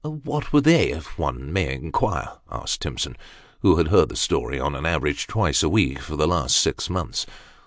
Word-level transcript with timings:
"What 0.33 0.51
were 0.51 0.61
they, 0.61 0.89
if 0.89 1.15
one 1.19 1.53
may 1.53 1.75
inquire?" 1.75 2.31
asked 2.51 2.81
Timson, 2.81 3.15
who 3.59 3.75
had 3.75 3.89
heard 3.89 4.09
the 4.09 4.15
story, 4.15 4.59
on 4.59 4.73
an 4.73 4.83
average, 4.87 5.27
twice 5.27 5.61
a 5.61 5.69
week 5.69 5.99
for 6.01 6.15
the 6.15 6.27
last 6.27 6.55
six 6.57 6.89
months. 6.89 7.27